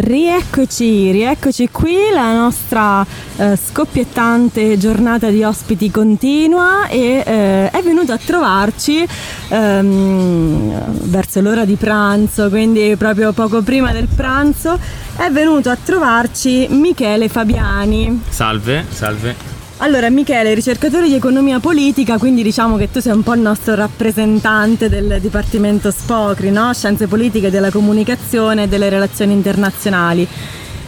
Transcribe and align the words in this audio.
Rieccoci, 0.00 1.10
rieccoci 1.10 1.68
qui, 1.70 1.94
la 2.10 2.32
nostra 2.32 3.04
eh, 3.36 3.54
scoppiettante 3.54 4.78
giornata 4.78 5.28
di 5.28 5.44
ospiti 5.44 5.90
continua 5.90 6.88
e 6.88 7.22
eh, 7.24 7.70
è 7.70 7.82
venuto 7.82 8.12
a 8.12 8.16
trovarci 8.16 9.06
ehm, 9.48 11.10
verso 11.10 11.42
l'ora 11.42 11.66
di 11.66 11.74
pranzo, 11.74 12.48
quindi 12.48 12.96
proprio 12.96 13.32
poco 13.32 13.60
prima 13.60 13.92
del 13.92 14.08
pranzo, 14.08 14.78
è 15.16 15.28
venuto 15.30 15.68
a 15.68 15.76
trovarci 15.76 16.66
Michele 16.70 17.28
Fabiani. 17.28 18.22
Salve, 18.30 18.86
salve. 18.88 19.59
Allora, 19.82 20.10
Michele, 20.10 20.52
ricercatore 20.52 21.08
di 21.08 21.14
economia 21.14 21.58
politica, 21.58 22.18
quindi 22.18 22.42
diciamo 22.42 22.76
che 22.76 22.90
tu 22.90 23.00
sei 23.00 23.14
un 23.14 23.22
po' 23.22 23.32
il 23.32 23.40
nostro 23.40 23.74
rappresentante 23.74 24.90
del 24.90 25.18
Dipartimento 25.22 25.90
Spocri, 25.90 26.50
no? 26.50 26.74
Scienze 26.74 27.06
politiche 27.06 27.50
della 27.50 27.70
comunicazione 27.70 28.64
e 28.64 28.68
delle 28.68 28.90
relazioni 28.90 29.32
internazionali. 29.32 30.28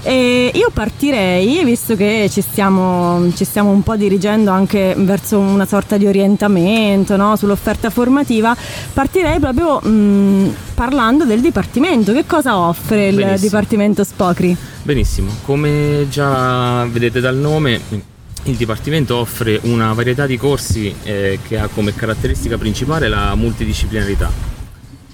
E 0.02 0.50
io 0.52 0.70
partirei, 0.74 1.64
visto 1.64 1.96
che 1.96 2.28
ci 2.30 2.42
stiamo, 2.42 3.32
ci 3.34 3.46
stiamo, 3.46 3.70
un 3.70 3.82
po' 3.82 3.96
dirigendo 3.96 4.50
anche 4.50 4.94
verso 4.98 5.38
una 5.38 5.64
sorta 5.64 5.96
di 5.96 6.06
orientamento 6.06 7.16
no? 7.16 7.34
sull'offerta 7.34 7.88
formativa, 7.88 8.54
partirei 8.92 9.38
proprio 9.38 9.80
mh, 9.80 10.54
parlando 10.74 11.24
del 11.24 11.40
Dipartimento. 11.40 12.12
Che 12.12 12.26
cosa 12.26 12.58
offre 12.58 13.08
il 13.08 13.14
Benissimo. 13.14 13.38
Dipartimento 13.38 14.04
Spocri? 14.04 14.54
Benissimo, 14.82 15.30
come 15.46 16.06
già 16.10 16.84
vedete 16.90 17.20
dal 17.20 17.36
nome, 17.36 17.80
il 18.44 18.56
Dipartimento 18.56 19.16
offre 19.16 19.60
una 19.62 19.92
varietà 19.92 20.26
di 20.26 20.36
corsi 20.36 20.92
eh, 21.04 21.38
che 21.46 21.58
ha 21.58 21.68
come 21.68 21.94
caratteristica 21.94 22.58
principale 22.58 23.08
la 23.08 23.34
multidisciplinarità, 23.36 24.30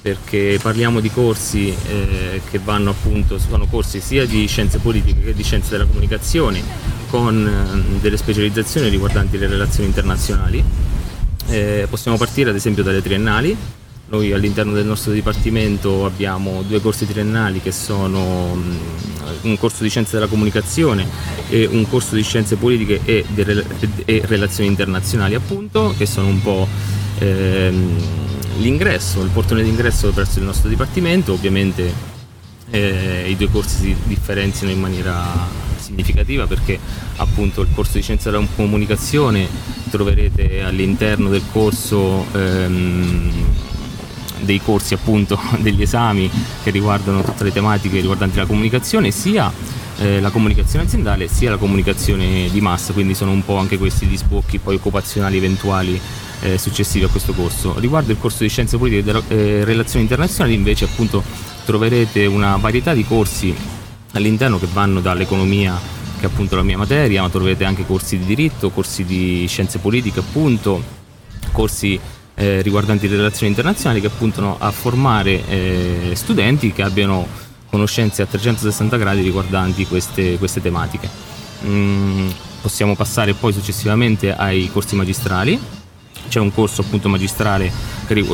perché 0.01 0.59
parliamo 0.63 1.01
di 1.01 1.11
corsi 1.11 1.69
eh, 1.69 2.41
che 2.49 2.59
vanno 2.59 2.91
appunto, 2.91 3.39
sono 3.39 3.67
corsi 3.67 4.01
sia 4.01 4.25
di 4.27 4.47
scienze 4.47 4.79
politiche 4.79 5.23
che 5.23 5.35
di 5.35 5.43
scienze 5.43 5.71
della 5.71 5.85
comunicazione, 5.85 6.63
con 7.11 7.47
eh, 7.47 8.01
delle 8.01 8.17
specializzazioni 8.17 8.89
riguardanti 8.89 9.37
le 9.37 9.47
relazioni 9.47 9.89
internazionali. 9.89 10.65
Eh, 11.49 11.87
possiamo 11.89 12.17
partire 12.17 12.51
ad 12.51 12.57
esempio 12.57 12.83
dalle 12.83 13.03
triennali, 13.03 13.57
noi 14.11 14.33
all'interno 14.33 14.73
del 14.73 14.87
nostro 14.87 15.13
dipartimento 15.13 16.07
abbiamo 16.07 16.63
due 16.63 16.81
corsi 16.81 17.07
triennali 17.07 17.61
che 17.61 17.73
sono 17.73 18.57
un 19.43 19.59
corso 19.59 19.83
di 19.83 19.91
scienze 19.91 20.15
della 20.15 20.27
comunicazione 20.27 21.07
e 21.51 21.67
un 21.67 21.87
corso 21.89 22.15
di 22.15 22.23
scienze 22.23 22.57
politiche 22.57 23.01
e, 23.05 23.25
e 24.05 24.23
relazioni 24.25 24.69
internazionali 24.69 25.35
appunto, 25.35 25.95
che 25.97 26.07
sono 26.07 26.29
un 26.29 26.41
po' 26.41 26.67
ehm, 27.19 27.97
l'ingresso, 28.59 29.23
il 29.23 29.31
portone 29.31 29.63
d'ingresso 29.63 30.11
verso 30.13 30.39
il 30.39 30.47
nostro 30.47 30.69
dipartimento. 30.71 31.35
Ovviamente 31.35 31.93
eh, 32.71 33.27
i 33.29 33.37
due 33.37 33.51
corsi 33.51 33.77
si 33.77 33.97
differenziano 34.05 34.73
in 34.73 34.81
maniera 34.81 35.67
significativa 35.77 36.47
perché 36.47 36.79
appunto 37.17 37.61
il 37.61 37.69
corso 37.75 37.93
di 37.95 38.03
scienze 38.03 38.31
della 38.31 38.45
comunicazione 38.57 39.47
troverete 39.91 40.63
all'interno 40.63 41.29
del 41.29 41.43
corso 41.51 42.27
ehm, 42.33 43.31
dei 44.41 44.61
corsi 44.61 44.95
appunto 44.95 45.39
degli 45.59 45.83
esami 45.83 46.31
che 46.63 46.71
riguardano 46.71 47.23
tutte 47.23 47.45
le 47.45 47.53
tematiche 47.53 48.01
riguardanti 48.01 48.37
la 48.37 48.47
comunicazione 48.47 49.11
sia 49.11 49.53
eh, 49.99 50.21
la 50.21 50.31
comunicazione 50.31 50.85
aziendale 50.85 51.29
sia 51.29 51.51
la 51.51 51.57
comunicazione 51.57 52.49
di 52.51 52.61
massa. 52.61 52.93
Quindi 52.93 53.15
sono 53.15 53.33
un 53.33 53.45
po' 53.45 53.57
anche 53.57 53.79
questi 53.79 54.07
gli 54.07 54.17
sbocchi 54.17 54.59
poi 54.59 54.77
occupazionali 54.77 55.37
eventuali 55.37 56.01
eh, 56.41 56.59
successivi 56.59 57.05
a 57.05 57.09
questo 57.09 57.33
corso. 57.33 57.79
Riguardo 57.79 58.13
il 58.13 58.19
corso 58.19 58.43
di 58.43 58.49
scienze 58.49 58.79
politiche 58.79 59.23
e 59.29 59.37
eh, 59.37 59.65
relazioni 59.65 60.03
internazionali 60.05 60.55
invece 60.55 60.85
appunto 60.85 61.23
troverete 61.65 62.27
una 62.27 62.57
varietà 62.57 62.95
di 62.95 63.05
corsi 63.05 63.55
all'interno 64.13 64.59
che 64.59 64.67
vanno 64.73 65.01
dall'economia 65.01 65.79
che 66.19 66.25
è 66.25 66.29
appunto 66.29 66.57
la 66.57 66.63
mia 66.63 66.79
materia 66.79 67.21
ma 67.21 67.29
troverete 67.29 67.65
anche 67.65 67.85
corsi 67.85 68.19
di 68.19 68.25
diritto 68.25 68.71
corsi 68.71 69.05
di 69.05 69.45
scienze 69.47 69.79
politiche 69.79 70.21
appunto 70.21 70.83
corsi 71.53 72.01
eh, 72.39 72.63
riguardanti 72.63 73.09
le 73.09 73.17
relazioni 73.17 73.49
internazionali 73.49 74.01
che 74.01 74.11
puntano 74.11 74.57
a 74.59 74.71
formare 74.71 75.45
eh, 75.49 76.13
studenti 76.15 76.73
che 76.73 76.83
abbiano 76.83 77.27
conoscenze 77.69 78.23
a 78.23 78.27
360 78.27 78.97
gradi 78.97 79.23
riguardanti 79.23 79.87
queste, 79.87 80.39
queste 80.39 80.63
tematiche. 80.63 81.09
Mm, 81.67 82.29
possiamo 82.63 82.95
passare 82.95 83.35
poi 83.35 83.53
successivamente 83.53 84.35
ai 84.35 84.71
corsi 84.73 84.95
magistrali. 84.95 85.59
C'è 86.29 86.39
un 86.39 86.53
corso 86.53 86.83
appunto 86.83 87.09
magistrale 87.09 87.71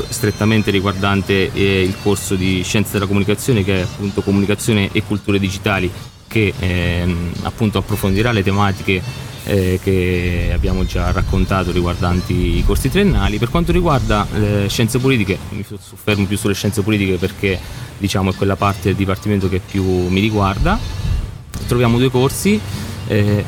strettamente 0.09 0.71
riguardante 0.71 1.53
eh, 1.53 1.83
il 1.83 1.95
corso 2.03 2.35
di 2.35 2.63
scienze 2.63 2.93
della 2.93 3.07
comunicazione 3.07 3.65
che 3.65 3.81
è 3.81 3.83
appunto 3.83 4.21
comunicazione 4.21 4.89
e 4.93 5.03
culture 5.05 5.39
digitali 5.39 5.91
che 6.35 6.53
ehm, 6.59 7.31
appunto 7.43 7.79
approfondirà 7.79 8.33
le 8.33 8.43
tematiche 8.43 9.01
eh, 9.45 9.79
che 9.81 10.51
abbiamo 10.53 10.85
già 10.85 11.13
raccontato 11.13 11.71
riguardanti 11.71 12.57
i 12.57 12.65
corsi 12.65 12.91
triennali. 12.91 13.39
Per 13.39 13.51
quanto 13.51 13.71
riguarda 13.71 14.27
le 14.33 14.67
scienze 14.69 14.99
politiche, 14.99 15.39
mi 15.51 15.65
soffermo 15.65 16.27
più 16.27 16.37
sulle 16.37 16.55
scienze 16.55 16.83
politiche 16.83 17.19
perché 17.19 17.57
diciamo 17.99 18.33
è 18.33 18.35
quella 18.35 18.57
parte 18.57 18.89
del 18.89 18.97
dipartimento 18.97 19.49
che 19.49 19.61
più 19.65 19.85
mi 19.85 20.21
riguarda. 20.21 20.77
Troviamo 21.69 21.99
due 21.99 22.11
corsi. 22.11 22.61
Eh, 23.07 23.45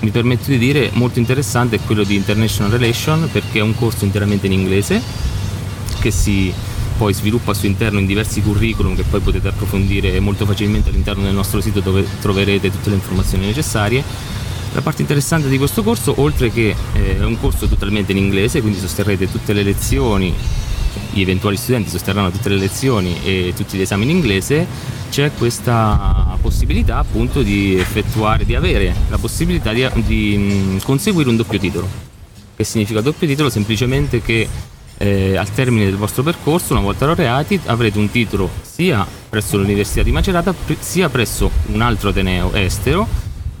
mi 0.00 0.10
permetto 0.10 0.50
di 0.50 0.58
dire 0.58 0.90
molto 0.92 1.18
interessante 1.18 1.76
è 1.76 1.80
quello 1.86 2.04
di 2.04 2.16
International 2.16 2.70
Relation 2.70 3.30
perché 3.32 3.60
è 3.60 3.62
un 3.62 3.74
corso 3.74 4.04
interamente 4.04 4.44
in 4.44 4.52
inglese 4.52 5.00
che 6.00 6.10
si 6.10 6.52
poi 6.96 7.12
sviluppa 7.12 7.50
al 7.50 7.56
suo 7.56 7.68
interno 7.68 7.98
in 7.98 8.06
diversi 8.06 8.42
curriculum 8.42 8.94
che 8.94 9.04
poi 9.04 9.20
potete 9.20 9.48
approfondire 9.48 10.18
molto 10.20 10.46
facilmente 10.46 10.90
all'interno 10.90 11.22
del 11.22 11.34
nostro 11.34 11.60
sito 11.60 11.80
dove 11.80 12.06
troverete 12.20 12.70
tutte 12.70 12.88
le 12.88 12.96
informazioni 12.96 13.46
necessarie 13.46 14.04
la 14.76 14.82
parte 14.82 15.00
interessante 15.00 15.48
di 15.48 15.56
questo 15.56 15.82
corso, 15.82 16.20
oltre 16.20 16.50
che 16.50 16.76
eh, 16.92 17.16
è 17.16 17.24
un 17.24 17.40
corso 17.40 17.66
totalmente 17.66 18.12
in 18.12 18.18
inglese, 18.18 18.60
quindi 18.60 18.78
sosterrete 18.78 19.30
tutte 19.30 19.54
le 19.54 19.62
lezioni, 19.62 20.34
gli 21.12 21.22
eventuali 21.22 21.56
studenti 21.56 21.88
sosterranno 21.88 22.30
tutte 22.30 22.50
le 22.50 22.56
lezioni 22.56 23.16
e 23.24 23.54
tutti 23.56 23.78
gli 23.78 23.80
esami 23.80 24.04
in 24.04 24.10
inglese, 24.10 24.66
c'è 25.08 25.30
questa 25.32 26.36
possibilità 26.42 26.98
appunto 26.98 27.40
di 27.40 27.78
effettuare, 27.78 28.44
di 28.44 28.54
avere 28.54 28.94
la 29.08 29.16
possibilità 29.16 29.72
di, 29.72 29.88
di 30.04 30.78
conseguire 30.84 31.30
un 31.30 31.36
doppio 31.36 31.58
titolo. 31.58 31.88
Che 32.54 32.64
significa 32.64 33.00
doppio 33.00 33.26
titolo? 33.26 33.48
Semplicemente 33.48 34.20
che 34.20 34.46
eh, 34.98 35.36
al 35.36 35.50
termine 35.52 35.84
del 35.84 35.96
vostro 35.96 36.22
percorso, 36.22 36.72
una 36.72 36.82
volta 36.82 37.06
laureati, 37.06 37.60
avrete 37.66 37.98
un 37.98 38.10
titolo 38.10 38.48
sia 38.62 39.06
presso 39.28 39.56
l'Università 39.56 40.02
di 40.02 40.12
Macerata 40.12 40.54
sia 40.78 41.08
presso 41.08 41.50
un 41.72 41.80
altro 41.80 42.10
Ateneo 42.10 42.52
estero 42.54 43.06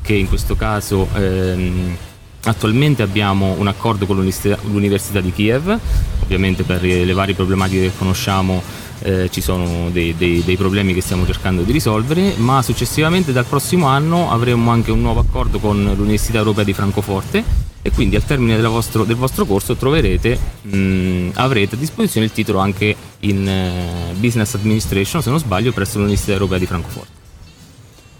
che 0.00 0.14
in 0.14 0.28
questo 0.28 0.54
caso 0.54 1.08
ehm, 1.14 1.96
attualmente 2.44 3.02
abbiamo 3.02 3.54
un 3.58 3.66
accordo 3.66 4.06
con 4.06 4.16
l'Università 4.16 5.20
di 5.20 5.32
Kiev, 5.32 5.78
ovviamente 6.22 6.62
per 6.62 6.82
le 6.82 7.12
varie 7.12 7.34
problematiche 7.34 7.82
che 7.82 7.92
conosciamo 7.96 8.62
eh, 9.00 9.28
ci 9.30 9.40
sono 9.40 9.90
dei, 9.90 10.14
dei, 10.16 10.42
dei, 10.44 10.56
problemi 10.56 10.94
che 10.94 11.00
stiamo 11.00 11.26
cercando 11.26 11.62
di 11.62 11.72
risolvere, 11.72 12.34
ma 12.36 12.62
successivamente 12.62 13.32
dal 13.32 13.44
prossimo 13.44 13.86
anno 13.86 14.30
avremo 14.30 14.70
anche 14.70 14.90
un 14.90 15.00
nuovo 15.00 15.20
accordo 15.20 15.58
con 15.58 15.82
l'Università 15.96 16.38
Europea 16.38 16.64
di 16.64 16.72
Francoforte 16.72 17.65
e 17.86 17.92
quindi 17.92 18.16
al 18.16 18.24
termine 18.24 18.60
vostro, 18.62 19.04
del 19.04 19.14
vostro 19.14 19.44
corso 19.44 19.76
troverete, 19.76 20.36
mh, 20.62 21.30
avrete 21.34 21.76
a 21.76 21.78
disposizione 21.78 22.26
il 22.26 22.32
titolo 22.32 22.58
anche 22.58 22.94
in 23.20 23.46
eh, 23.46 24.12
Business 24.14 24.54
Administration, 24.54 25.22
se 25.22 25.30
non 25.30 25.38
sbaglio, 25.38 25.70
presso 25.72 25.98
l'Università 25.98 26.32
Europea 26.32 26.58
di 26.58 26.66
Francoforte. 26.66 27.14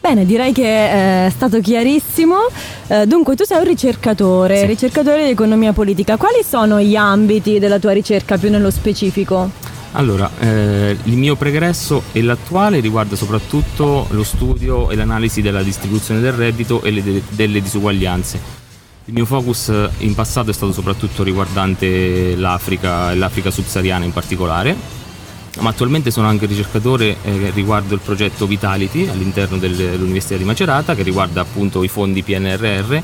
Bene, 0.00 0.24
direi 0.24 0.52
che 0.52 0.62
eh, 0.62 1.26
è 1.26 1.30
stato 1.30 1.60
chiarissimo. 1.60 2.36
Eh, 2.86 3.06
dunque, 3.08 3.34
tu 3.34 3.42
sei 3.42 3.58
un 3.58 3.64
ricercatore, 3.64 4.60
sì. 4.60 4.66
ricercatore 4.66 5.24
di 5.24 5.30
economia 5.30 5.72
politica. 5.72 6.16
Quali 6.16 6.44
sono 6.48 6.80
gli 6.80 6.94
ambiti 6.94 7.58
della 7.58 7.80
tua 7.80 7.90
ricerca 7.90 8.38
più 8.38 8.50
nello 8.50 8.70
specifico? 8.70 9.50
Allora, 9.92 10.30
eh, 10.38 10.96
il 11.02 11.16
mio 11.16 11.34
pregresso 11.34 12.04
e 12.12 12.22
l'attuale 12.22 12.78
riguarda 12.78 13.16
soprattutto 13.16 14.06
lo 14.10 14.22
studio 14.22 14.90
e 14.90 14.94
l'analisi 14.94 15.42
della 15.42 15.64
distribuzione 15.64 16.20
del 16.20 16.32
reddito 16.32 16.82
e 16.82 16.92
le, 16.92 17.22
delle 17.30 17.60
disuguaglianze. 17.60 18.65
Il 19.06 19.14
mio 19.14 19.24
focus 19.24 19.72
in 19.98 20.14
passato 20.14 20.50
è 20.50 20.52
stato 20.52 20.72
soprattutto 20.72 21.22
riguardante 21.22 22.34
l'Africa 22.36 23.12
e 23.12 23.14
l'Africa 23.14 23.50
subsahariana 23.50 24.04
in 24.04 24.12
particolare 24.12 25.04
ma 25.60 25.70
attualmente 25.70 26.10
sono 26.10 26.26
anche 26.26 26.46
ricercatore 26.46 27.16
eh, 27.22 27.50
riguardo 27.54 27.94
il 27.94 28.00
progetto 28.00 28.46
Vitality 28.46 29.08
all'interno 29.08 29.56
dell'Università 29.56 30.36
di 30.36 30.44
Macerata 30.44 30.94
che 30.94 31.02
riguarda 31.02 31.40
appunto 31.40 31.82
i 31.82 31.88
fondi 31.88 32.22
PNRR. 32.22 32.98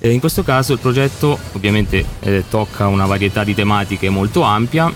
E 0.00 0.10
in 0.10 0.20
questo 0.20 0.44
caso 0.44 0.74
il 0.74 0.78
progetto 0.78 1.36
ovviamente 1.52 2.04
eh, 2.20 2.44
tocca 2.48 2.86
una 2.86 3.06
varietà 3.06 3.42
di 3.42 3.52
tematiche 3.52 4.08
molto 4.10 4.42
ampia, 4.42 4.92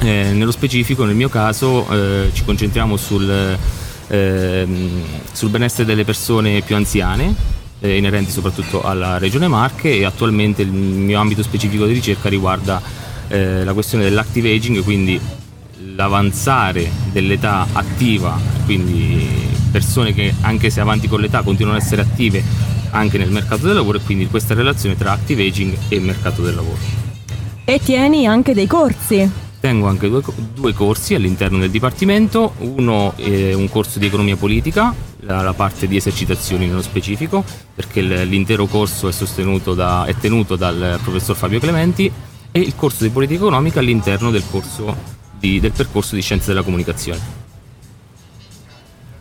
eh, 0.00 0.30
nello 0.32 0.50
specifico 0.50 1.04
nel 1.04 1.14
mio 1.14 1.28
caso 1.28 1.86
eh, 1.90 2.30
ci 2.32 2.42
concentriamo 2.44 2.96
sul, 2.96 3.58
ehm, 4.08 5.02
sul, 5.30 5.50
benessere 5.50 5.84
delle 5.84 6.04
persone 6.04 6.62
più 6.62 6.74
anziane, 6.74 7.34
eh, 7.80 7.96
inerenti 7.96 8.30
soprattutto 8.30 8.82
alla 8.82 9.18
regione 9.18 9.48
Marche 9.48 9.96
e 9.96 10.04
attualmente 10.04 10.62
il 10.62 10.70
mio 10.70 11.18
ambito 11.18 11.42
specifico 11.42 11.86
di 11.86 11.92
ricerca 11.92 12.28
riguarda 12.28 12.80
eh, 13.28 13.64
la 13.64 13.72
questione 13.72 14.04
dell'active 14.04 14.52
aging, 14.52 14.82
quindi 14.82 15.20
l'avanzare 15.94 16.90
dell'età 17.10 17.66
attiva, 17.72 18.38
quindi 18.64 19.48
persone 19.70 20.12
che 20.12 20.34
anche 20.40 20.70
se 20.70 20.80
avanti 20.80 21.08
con 21.08 21.20
l'età 21.20 21.42
continuano 21.42 21.78
ad 21.78 21.84
essere 21.84 22.02
attive 22.02 22.42
anche 22.90 23.18
nel 23.18 23.30
mercato 23.30 23.66
del 23.66 23.76
lavoro 23.76 23.98
e 23.98 24.00
quindi 24.02 24.26
questa 24.26 24.54
relazione 24.54 24.96
tra 24.96 25.12
active 25.12 25.46
aging 25.46 25.76
e 25.88 26.00
mercato 26.00 26.42
del 26.42 26.54
lavoro. 26.54 26.78
E 27.64 27.80
tieni 27.82 28.26
anche 28.26 28.52
dei 28.52 28.66
corsi. 28.66 29.30
Tengo 29.60 29.86
anche 29.86 30.08
due, 30.08 30.22
due 30.54 30.72
corsi 30.72 31.14
all'interno 31.14 31.58
del 31.58 31.70
Dipartimento, 31.70 32.54
uno 32.58 33.14
è 33.16 33.52
un 33.52 33.68
corso 33.68 33.98
di 33.98 34.06
economia 34.06 34.36
politica, 34.36 34.92
la, 35.30 35.52
parte 35.52 35.86
di 35.86 35.96
esercitazioni 35.96 36.66
nello 36.66 36.82
specifico, 36.82 37.44
perché 37.74 38.02
l'intero 38.02 38.66
corso 38.66 39.08
è, 39.08 39.12
da, 39.74 40.04
è 40.04 40.14
tenuto 40.14 40.56
dal 40.56 40.98
professor 41.02 41.36
Fabio 41.36 41.60
Clementi, 41.60 42.10
e 42.52 42.60
il 42.60 42.74
corso 42.74 43.04
di 43.04 43.10
politica 43.10 43.40
economica 43.40 43.80
all'interno 43.80 44.30
del, 44.30 44.42
di, 45.38 45.60
del 45.60 45.72
percorso 45.72 46.14
di 46.14 46.22
scienze 46.22 46.48
della 46.48 46.62
comunicazione. 46.62 47.39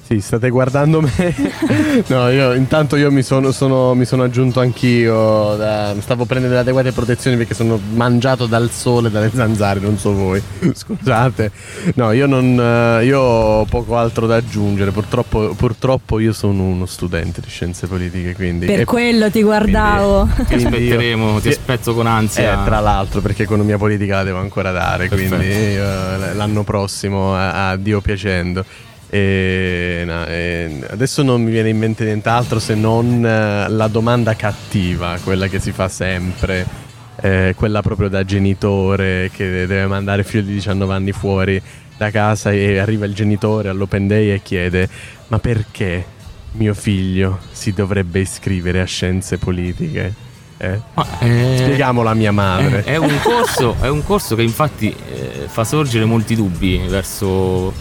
Sì, 0.10 0.22
state 0.22 0.50
guardando 0.50 1.02
me. 1.02 1.36
no, 2.08 2.30
io 2.30 2.54
intanto 2.54 2.96
io 2.96 3.12
mi 3.12 3.22
sono, 3.22 3.52
sono, 3.52 3.94
mi 3.94 4.06
sono 4.06 4.24
aggiunto 4.24 4.60
anch'io. 4.60 5.56
Da, 5.56 5.94
stavo 6.00 6.26
prendendo 6.26 6.56
le 6.56 6.62
adeguate 6.62 6.92
protezioni 6.92 7.38
perché 7.38 7.54
sono 7.54 7.80
mangiato 7.94 8.48
dal 8.48 8.72
sole, 8.72 9.12
dalle 9.12 9.30
zanzare, 9.32 9.80
non 9.80 10.00
so 10.00 10.12
voi. 10.16 10.42
Scusate. 10.74 11.52
No, 11.94 12.12
io 12.12 12.26
non. 12.26 12.60
Eh, 12.60 13.06
io 13.06 13.20
ho 13.20 13.66
poco 13.66 13.98
altro 13.98 14.26
da 14.26 14.38
aggiungere. 14.38 14.90
Purtroppo, 14.90 15.54
purtroppo 15.54 16.18
io 16.18 16.34
sono 16.34 16.64
uno 16.64 16.88
studente 16.88 17.40
di 17.40 17.50
scienze 17.50 17.86
politiche, 17.86 18.34
quindi. 18.34 18.66
Per 18.66 18.86
quello 18.86 19.30
ti 19.30 19.44
guardavo. 19.44 20.28
Quindi, 20.48 20.48
ti 20.48 20.66
aspetteremo, 20.66 21.34
io, 21.34 21.40
ti 21.40 21.50
aspetto 21.50 21.94
con 21.94 22.08
ansia. 22.08 22.64
Eh, 22.64 22.66
tra 22.66 22.80
l'altro, 22.80 23.22
perché 23.22 23.44
economia 23.44 23.78
politica 23.78 24.16
la 24.16 24.24
devo 24.24 24.40
ancora 24.40 24.72
dare. 24.72 25.08
Perfetto. 25.08 25.36
Quindi 25.36 25.56
io, 25.56 26.34
l'anno 26.34 26.64
prossimo, 26.64 27.36
a, 27.36 27.70
a 27.70 27.76
Dio 27.76 28.02
piacendo. 28.02 28.66
E, 29.10 30.04
no, 30.06 30.26
e 30.28 30.82
adesso 30.90 31.24
non 31.24 31.42
mi 31.42 31.50
viene 31.50 31.70
in 31.70 31.78
mente 31.78 32.04
nient'altro 32.04 32.60
se 32.60 32.76
non 32.76 33.26
eh, 33.26 33.68
la 33.68 33.88
domanda 33.88 34.36
cattiva, 34.36 35.18
quella 35.24 35.48
che 35.48 35.60
si 35.60 35.72
fa 35.72 35.90
sempre, 35.90 36.66
eh, 37.22 37.54
quella 37.56 37.82
proprio 37.82 38.08
da 38.08 38.24
genitore 38.24 39.32
che 39.34 39.66
deve 39.66 39.88
mandare 39.88 40.24
figlio 40.24 40.44
di 40.44 40.54
19 40.54 40.94
anni 40.94 41.12
fuori 41.12 41.62
da 41.98 42.12
casa 42.12 42.52
e 42.52 42.78
arriva 42.78 43.06
il 43.06 43.14
genitore 43.14 43.70
all'open 43.70 44.08
day 44.08 44.30
e 44.30 44.42
chiede 44.42 44.88
ma 45.28 45.40
perché 45.40 46.18
mio 46.54 46.74
figlio 46.74 47.40
si 47.52 47.74
dovrebbe 47.74 48.20
iscrivere 48.20 48.80
a 48.82 48.86
scienze 48.86 49.38
politiche? 49.38 50.28
Eh? 50.58 50.80
Eh, 51.20 51.56
Spieghiamolo 51.58 52.10
a 52.10 52.14
mia 52.14 52.32
madre. 52.32 52.84
È, 52.84 52.92
è, 52.92 52.96
un 52.98 53.18
corso, 53.22 53.76
è, 53.80 53.88
un 53.88 54.04
corso, 54.04 54.36
che 54.36 54.42
infatti 54.42 54.94
eh, 54.94 55.46
fa 55.48 55.64
sorgere 55.64 56.04
molti 56.04 56.36
dubbi 56.36 56.82
verso 56.88 57.74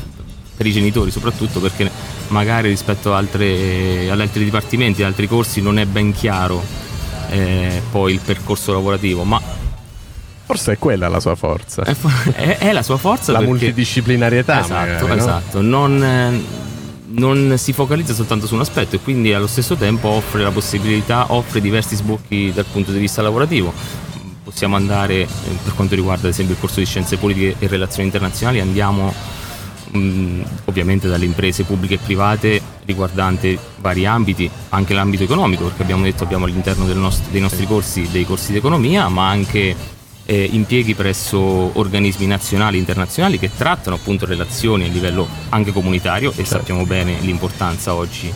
per 0.58 0.66
i 0.66 0.72
genitori 0.72 1.10
soprattutto 1.12 1.60
perché 1.60 1.90
magari 2.28 2.68
rispetto 2.68 3.14
altre, 3.14 4.10
ad 4.10 4.20
altri 4.20 4.44
dipartimenti, 4.44 5.02
ad 5.02 5.08
altri 5.08 5.28
corsi 5.28 5.62
non 5.62 5.78
è 5.78 5.86
ben 5.86 6.12
chiaro 6.12 6.62
eh, 7.30 7.80
poi 7.90 8.14
il 8.14 8.20
percorso 8.22 8.72
lavorativo, 8.72 9.24
ma 9.24 9.40
Forse 10.48 10.72
è 10.72 10.78
quella 10.78 11.08
la 11.08 11.20
sua 11.20 11.34
forza. 11.34 11.82
È, 11.82 11.94
è, 12.32 12.56
è 12.56 12.72
la 12.72 12.82
sua 12.82 12.96
forza. 12.96 13.32
la 13.32 13.38
perché... 13.40 13.52
multidisciplinarietà. 13.52 14.60
Esatto, 14.60 15.06
magari, 15.06 15.18
esatto. 15.18 15.60
No? 15.60 15.86
Non, 15.86 16.44
non, 17.08 17.58
si 17.58 17.74
focalizza 17.74 18.14
soltanto 18.14 18.46
su 18.46 18.54
un 18.54 18.60
aspetto 18.60 18.96
e 18.96 19.00
quindi 19.00 19.34
allo 19.34 19.46
stesso 19.46 19.74
tempo 19.74 20.08
offre 20.08 20.42
la 20.42 20.50
possibilità, 20.50 21.34
offre 21.34 21.60
diversi 21.60 21.96
sbocchi 21.96 22.50
dal 22.54 22.64
punto 22.64 22.92
di 22.92 22.98
vista 22.98 23.20
lavorativo. 23.20 23.74
Possiamo 24.42 24.74
andare, 24.76 25.16
eh, 25.16 25.28
per 25.62 25.74
quanto 25.74 25.94
riguarda 25.94 26.28
ad 26.28 26.32
esempio 26.32 26.54
il 26.54 26.60
corso 26.62 26.80
di 26.80 26.86
scienze 26.86 27.18
politiche 27.18 27.56
e 27.58 27.68
relazioni 27.68 28.06
internazionali, 28.06 28.60
andiamo 28.60 29.12
mh, 29.90 30.42
ovviamente 30.66 31.08
dalle 31.08 31.24
imprese 31.24 31.64
pubbliche 31.64 31.94
e 31.94 31.98
private 31.98 32.60
riguardante 32.84 33.58
vari 33.80 34.06
ambiti, 34.06 34.50
anche 34.70 34.94
l'ambito 34.94 35.22
economico, 35.22 35.64
perché 35.64 35.82
abbiamo 35.82 36.04
detto 36.04 36.24
abbiamo 36.24 36.46
all'interno 36.46 36.84
nost- 36.94 37.30
dei 37.30 37.40
nostri 37.40 37.66
corsi 37.66 38.08
dei 38.10 38.24
corsi 38.24 38.52
di 38.52 38.58
economia, 38.58 39.08
ma 39.08 39.28
anche 39.28 39.74
eh, 40.24 40.48
impieghi 40.52 40.94
presso 40.94 41.38
organismi 41.78 42.26
nazionali 42.26 42.76
e 42.76 42.80
internazionali 42.80 43.38
che 43.38 43.50
trattano 43.56 43.96
appunto 43.96 44.26
relazioni 44.26 44.84
a 44.84 44.88
livello 44.88 45.26
anche 45.48 45.72
comunitario 45.72 46.30
e 46.30 46.34
certo. 46.34 46.50
sappiamo 46.50 46.84
bene 46.84 47.16
l'importanza 47.20 47.94
oggi 47.94 48.32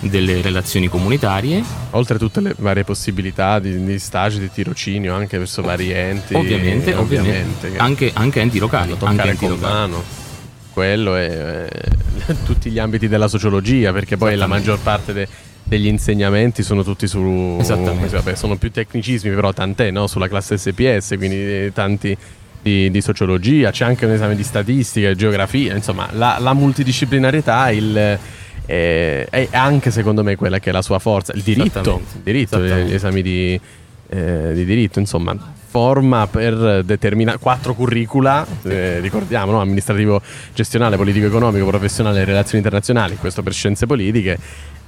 delle 0.00 0.42
relazioni 0.42 0.88
comunitarie. 0.88 1.62
Oltre 1.90 2.16
a 2.16 2.18
tutte 2.18 2.40
le 2.40 2.54
varie 2.58 2.84
possibilità 2.84 3.58
di, 3.58 3.82
di 3.84 3.98
stage, 3.98 4.40
di 4.40 4.50
tirocinio 4.50 5.14
anche 5.14 5.38
verso 5.38 5.62
vari 5.62 5.90
enti. 5.90 6.34
Ovviamente, 6.34 6.94
ovviamente. 6.94 7.66
ovviamente. 7.66 7.78
Anche, 7.78 8.10
anche, 8.12 8.40
enti 8.40 8.58
locali. 8.58 8.96
Anche 9.00 9.28
enti 9.28 9.46
locali. 9.48 9.72
Mano 9.72 10.25
quello 10.76 11.16
e 11.16 11.70
eh, 12.26 12.34
tutti 12.44 12.70
gli 12.70 12.78
ambiti 12.78 13.08
della 13.08 13.28
sociologia, 13.28 13.94
perché 13.94 14.18
poi 14.18 14.36
la 14.36 14.46
maggior 14.46 14.78
parte 14.78 15.14
de, 15.14 15.26
degli 15.62 15.86
insegnamenti 15.86 16.62
sono 16.62 16.84
tutti 16.84 17.06
su... 17.06 17.56
Vabbè, 18.10 18.34
sono 18.34 18.56
più 18.56 18.70
tecnicismi, 18.70 19.34
però 19.34 19.54
tant'è, 19.54 19.90
no? 19.90 20.06
Sulla 20.06 20.28
classe 20.28 20.58
SPS, 20.58 21.14
quindi 21.16 21.36
eh, 21.36 21.70
tanti 21.72 22.14
di, 22.60 22.90
di, 22.90 23.00
sociologia, 23.00 23.70
c'è 23.70 23.86
anche 23.86 24.04
un 24.04 24.12
esame 24.12 24.36
di 24.36 24.44
statistica, 24.44 25.14
geografia, 25.14 25.74
insomma, 25.74 26.10
la, 26.12 26.36
la 26.38 26.52
multidisciplinarietà, 26.52 27.70
il... 27.70 28.18
Eh, 28.68 29.26
è 29.30 29.48
anche 29.52 29.92
secondo 29.92 30.24
me 30.24 30.34
quella 30.34 30.58
che 30.58 30.70
è 30.70 30.72
la 30.72 30.82
sua 30.82 30.98
forza, 30.98 31.32
il 31.32 31.42
diritto, 31.42 32.02
il 32.16 32.20
diritto 32.22 32.60
gli 32.60 32.92
esami 32.92 33.22
di, 33.22 33.60
eh, 34.08 34.52
di 34.52 34.64
diritto, 34.64 34.98
insomma, 34.98 35.36
forma 35.68 36.26
per 36.26 36.84
determinare 36.84 37.38
quattro 37.38 37.74
curricula, 37.74 38.46
eh, 38.62 38.98
ricordiamo, 39.00 39.52
no? 39.52 39.60
amministrativo, 39.60 40.22
gestionale, 40.54 40.96
politico, 40.96 41.26
economico, 41.26 41.66
professionale 41.66 42.22
e 42.22 42.24
relazioni 42.24 42.58
internazionali, 42.58 43.16
questo 43.16 43.42
per 43.42 43.52
scienze 43.52 43.86
politiche. 43.86 44.38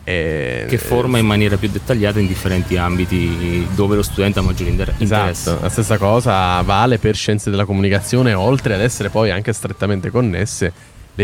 E, 0.04 0.64
che 0.66 0.78
forma 0.78 1.18
in 1.18 1.26
maniera 1.26 1.58
più 1.58 1.68
dettagliata 1.68 2.18
in 2.18 2.26
differenti 2.26 2.78
ambiti 2.78 3.66
dove 3.74 3.96
lo 3.96 4.02
studente 4.02 4.38
ha 4.38 4.42
maggiore 4.42 4.70
interesse. 4.70 5.02
Esatto, 5.02 5.58
la 5.60 5.68
stessa 5.68 5.98
cosa 5.98 6.62
vale 6.62 6.96
per 6.96 7.14
scienze 7.14 7.50
della 7.50 7.66
comunicazione, 7.66 8.32
oltre 8.32 8.72
ad 8.72 8.80
essere 8.80 9.10
poi 9.10 9.30
anche 9.30 9.52
strettamente 9.52 10.08
connesse 10.08 10.72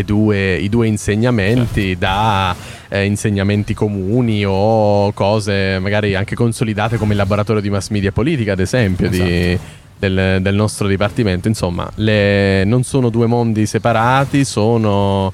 due, 0.03 0.57
i 0.57 0.69
due 0.69 0.87
insegnamenti 0.87 1.89
certo. 1.89 1.99
da 1.99 2.55
eh, 2.89 3.05
insegnamenti 3.05 3.73
comuni 3.73 4.43
o 4.45 5.11
cose 5.13 5.79
magari 5.79 6.15
anche 6.15 6.35
consolidate 6.35 6.97
come 6.97 7.11
il 7.11 7.17
laboratorio 7.17 7.61
di 7.61 7.69
mass 7.69 7.89
media 7.89 8.11
politica, 8.11 8.53
ad 8.53 8.59
esempio, 8.59 9.07
esatto. 9.09 9.23
di, 9.23 9.59
del, 9.97 10.41
del, 10.41 10.55
nostro 10.55 10.87
dipartimento. 10.87 11.47
Insomma, 11.47 11.89
le, 11.95 12.63
non 12.65 12.83
sono 12.83 13.09
due 13.09 13.27
mondi 13.27 13.65
separati, 13.65 14.43
sono 14.45 15.31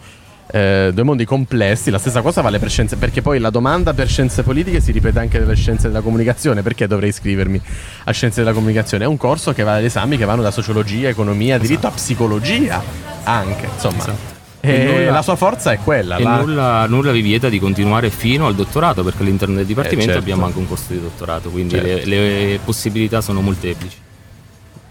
eh, 0.52 0.92
due 0.94 1.04
mondi 1.04 1.26
complessi. 1.26 1.90
La 1.90 1.98
stessa 1.98 2.22
cosa 2.22 2.42
vale 2.42 2.60
per 2.60 2.70
scienze, 2.70 2.98
perché 2.98 3.22
poi 3.22 3.40
la 3.40 3.50
domanda 3.50 3.94
per 3.94 4.08
scienze 4.08 4.44
politiche 4.44 4.80
si 4.80 4.92
ripete 4.92 5.20
anche 5.20 5.40
nelle 5.40 5.56
scienze 5.56 5.88
della 5.88 6.02
comunicazione. 6.02 6.62
Perché 6.62 6.88
dovrei 6.88 7.10
iscrivermi 7.10 7.62
a 8.06 8.12
scienze 8.12 8.42
della 8.42 8.54
comunicazione? 8.54 9.06
È 9.06 9.08
un 9.08 9.18
corso 9.18 9.54
che 9.54 9.64
va 9.64 9.76
ad 9.76 9.84
esami 9.84 10.18
che 10.18 10.26
vanno 10.26 10.42
da 10.42 10.52
sociologia, 10.52 11.10
economia, 11.10 11.56
esatto. 11.56 11.68
diritto 11.68 11.88
a 11.88 11.92
psicologia 11.92 12.84
anche. 13.24 13.68
Insomma. 13.74 13.98
Esatto. 13.98 14.41
E 14.62 14.84
nulla, 14.84 15.12
la 15.12 15.22
sua 15.22 15.36
forza 15.36 15.72
è 15.72 15.80
quella. 15.80 16.18
E 16.18 16.24
la... 16.24 16.38
nulla, 16.40 16.86
nulla, 16.86 17.12
vi 17.12 17.22
vieta 17.22 17.50
di 17.50 17.60
continuare 17.60 18.10
fino 18.10 18.46
al 18.46 18.56
dottorato, 18.56 19.04
perché 19.04 19.24
all'interno 19.24 19.56
del 19.56 19.66
dipartimento 19.66 20.12
eh, 20.12 20.14
certo. 20.14 20.22
abbiamo 20.22 20.46
anche 20.46 20.60
un 20.60 20.68
corso 20.68 20.94
di 20.94 21.02
dottorato, 21.02 21.50
quindi 21.50 21.76
certo. 21.76 22.08
le, 22.08 22.50
le, 22.50 22.60
possibilità 22.64 23.22
sono 23.22 23.42
molteplici. 23.42 23.98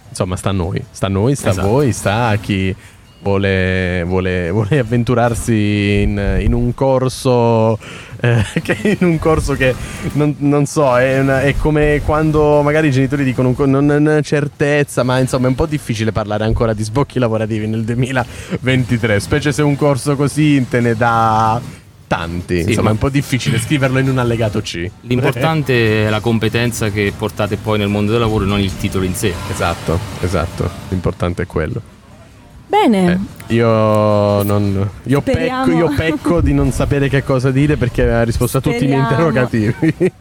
Insomma, 0.09 0.37
sta 0.37 0.49
a 0.49 0.53
noi, 0.53 0.85
sta 0.91 1.07
a 1.07 1.09
noi, 1.09 1.37
sta 1.37 1.51
esatto. 1.51 1.67
a 1.67 1.71
voi, 1.71 1.93
sta 1.93 2.27
a 2.27 2.37
chi 2.37 2.75
vuole, 3.23 4.03
vuole, 4.05 4.51
vuole 4.51 4.79
avventurarsi 4.79 6.01
in, 6.03 6.39
in, 6.41 6.53
un 6.53 6.75
corso 6.75 7.79
eh, 8.21 8.45
che 8.63 8.97
in 9.01 9.07
un 9.07 9.19
corso 9.19 9.55
che 9.55 9.75
non, 10.13 10.35
non 10.39 10.67
so 10.67 10.99
è, 10.99 11.21
una, 11.21 11.43
è, 11.43 11.55
come 11.57 12.03
quando 12.05 12.63
magari 12.63 12.89
i 12.89 12.93
genitori 12.93 13.25
dicono 13.25 13.55
non 13.67 14.09
è 14.09 14.23
certezza 14.23 15.03
ma 15.03 15.19
insomma 15.19 15.47
è 15.47 15.49
un 15.49 15.55
po' 15.55 15.67
difficile 15.67 16.13
parlare 16.13 16.45
ancora 16.45 16.73
di 16.73 16.83
sbocchi 16.83 17.19
lavorativi 17.19 17.67
nel 17.67 17.85
2023 17.85 19.21
specie 19.21 19.53
se 19.53 19.63
un 19.63 19.77
corso 19.77 20.17
così 20.17 20.67
te 20.69 20.81
ne 20.81 20.95
dà 20.95 21.61
tanti. 22.11 22.63
Sì, 22.63 22.71
Insomma, 22.71 22.89
è 22.89 22.93
un 22.93 22.99
po' 22.99 23.09
difficile 23.09 23.61
scriverlo 23.61 24.01
in 24.01 24.09
un 24.09 24.19
allegato 24.19 24.61
C. 24.61 24.91
L'importante 25.03 26.07
è 26.07 26.11
la 26.11 26.19
competenza 26.19 26.91
che 26.91 27.13
portate 27.17 27.57
poi 27.57 27.79
nel 27.79 27.87
mondo 27.87 28.11
del 28.11 28.21
lavoro, 28.21 28.45
non 28.45 28.59
il 28.59 28.77
titolo 28.77 29.05
in 29.05 29.15
sé. 29.15 29.33
Esatto, 29.49 29.97
esatto. 30.21 30.69
L'importante 30.89 31.43
è 31.43 31.47
quello. 31.47 32.00
Bene. 32.71 33.13
Eh, 33.49 33.55
io, 33.55 34.43
non, 34.45 34.89
io, 35.03 35.21
pecco, 35.23 35.71
io, 35.73 35.93
pecco, 35.97 36.41
di 36.41 36.55
non 36.55 36.71
sapere 36.71 37.09
che 37.09 37.25
cosa 37.25 37.51
dire 37.51 37.77
perché 37.77 38.09
ha 38.09 38.23
risposto 38.23 38.59
a 38.59 38.61
tutti 38.61 38.85
i 38.85 38.87
miei 38.87 39.01
interrogativi. 39.01 39.75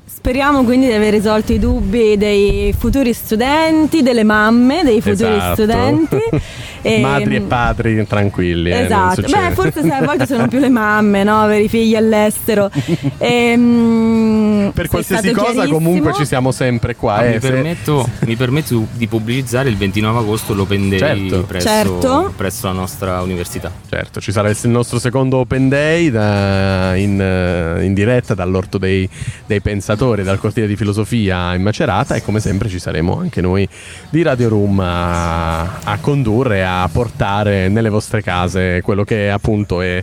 Speriamo 0.04 0.64
quindi 0.64 0.88
di 0.88 0.94
aver 0.94 1.14
risolto 1.14 1.54
i 1.54 1.60
dubbi 1.60 2.18
dei 2.18 2.74
futuri 2.78 3.14
studenti, 3.14 4.02
delle 4.02 4.24
mamme 4.24 4.82
dei 4.84 5.00
futuri 5.00 5.36
esatto. 5.36 5.54
studenti. 5.54 6.18
e, 6.82 7.00
Madri 7.00 7.36
e 7.36 7.42
padri 7.42 8.06
tranquilli. 8.06 8.72
Eh, 8.72 8.80
esatto, 8.82 9.22
eh, 9.22 9.30
beh 9.30 9.52
forse 9.54 9.82
sai, 9.82 10.02
a 10.02 10.06
volte 10.06 10.26
sono 10.26 10.48
più 10.48 10.60
le 10.60 10.70
mamme, 10.70 11.24
no? 11.24 11.46
Per 11.46 11.62
i 11.62 11.70
figli 11.70 11.96
all'estero. 11.96 12.70
e, 13.18 13.54
um, 13.56 14.72
per 14.74 14.90
qualsiasi 14.90 15.32
cosa 15.32 15.68
comunque 15.68 16.14
ci 16.14 16.26
siamo 16.26 16.52
sempre 16.52 16.96
qua. 16.96 17.26
Eh, 17.26 17.34
mi, 17.34 17.40
permetto, 17.40 18.10
mi, 18.26 18.36
permetto, 18.36 18.88
di 18.92 19.08
pubblicizzare 19.08 19.70
il 19.70 19.78
29 19.78 20.20
agosto 20.20 20.54
l'Open 20.54 20.90
Day 20.90 21.00
certo. 21.00 21.44
Presso, 21.44 21.68
certo. 21.68 22.34
Presso 22.40 22.68
la 22.68 22.74
nostra 22.74 23.22
università. 23.22 23.70
Certo, 23.90 24.22
ci 24.22 24.32
sarà 24.32 24.48
il 24.48 24.58
nostro 24.64 24.98
secondo 24.98 25.40
Open 25.40 25.68
Day 25.68 26.10
da, 26.10 26.96
in, 26.96 27.20
eh, 27.20 27.84
in, 27.84 27.94
diretta 27.94 28.34
dall'Orto 28.34 28.78
dei, 28.78 29.10
dei, 29.46 29.60
Pensatori, 29.60 30.24
dal 30.24 30.40
cortile 30.40 30.66
di 30.66 30.78
filosofia 30.78 31.54
in 31.54 31.62
Macerata 31.62 32.16
e 32.16 32.22
come 32.22 32.40
sempre 32.40 32.70
ci 32.70 32.80
saremo 32.80 33.20
anche 33.20 33.42
noi 33.42 33.68
di 34.10 34.22
Radio 34.22 34.48
Room 34.48 34.80
a, 34.80 35.80
a 35.80 35.98
condurre, 36.00 36.66
a 36.66 36.88
portare 36.90 37.68
nelle 37.68 37.90
vostre 37.90 38.22
case 38.22 38.80
quello 38.84 39.04
che 39.04 39.30
appunto 39.30 39.82
è 39.82 40.02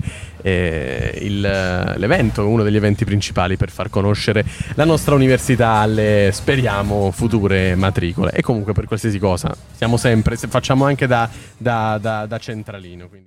il, 0.50 1.40
l'evento, 1.40 2.46
uno 2.46 2.62
degli 2.62 2.76
eventi 2.76 3.04
principali 3.04 3.56
per 3.56 3.70
far 3.70 3.90
conoscere 3.90 4.44
la 4.74 4.84
nostra 4.84 5.14
università 5.14 5.70
alle, 5.70 6.30
speriamo, 6.32 7.10
future 7.10 7.74
matricole. 7.74 8.32
E 8.32 8.42
comunque 8.42 8.72
per 8.72 8.86
qualsiasi 8.86 9.18
cosa 9.18 9.54
siamo 9.74 9.96
sempre, 9.96 10.36
facciamo 10.36 10.84
anche 10.84 11.06
da, 11.06 11.28
da, 11.56 11.98
da, 12.00 12.26
da 12.26 12.38
centralino. 12.38 13.08
Quindi. 13.08 13.24